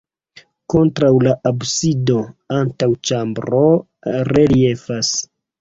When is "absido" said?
1.49-2.17